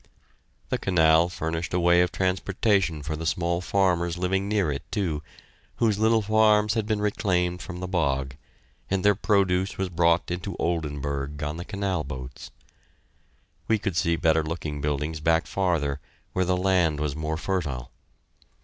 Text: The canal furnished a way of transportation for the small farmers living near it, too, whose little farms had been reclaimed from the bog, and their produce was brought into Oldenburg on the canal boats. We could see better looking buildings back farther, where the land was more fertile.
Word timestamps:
The 0.69 0.79
canal 0.79 1.29
furnished 1.29 1.75
a 1.75 1.79
way 1.79 2.01
of 2.01 2.11
transportation 2.11 3.03
for 3.03 3.15
the 3.15 3.27
small 3.27 3.61
farmers 3.61 4.17
living 4.17 4.49
near 4.49 4.71
it, 4.71 4.81
too, 4.91 5.21
whose 5.75 5.99
little 5.99 6.23
farms 6.23 6.73
had 6.73 6.87
been 6.87 6.99
reclaimed 7.01 7.61
from 7.61 7.81
the 7.81 7.87
bog, 7.87 8.35
and 8.89 9.05
their 9.05 9.13
produce 9.13 9.77
was 9.77 9.89
brought 9.89 10.31
into 10.31 10.55
Oldenburg 10.57 11.43
on 11.43 11.57
the 11.57 11.65
canal 11.65 12.03
boats. 12.03 12.49
We 13.67 13.77
could 13.77 13.95
see 13.95 14.15
better 14.15 14.41
looking 14.43 14.81
buildings 14.81 15.19
back 15.19 15.45
farther, 15.45 15.99
where 16.33 16.45
the 16.45 16.57
land 16.57 16.99
was 16.99 17.15
more 17.15 17.37
fertile. 17.37 17.91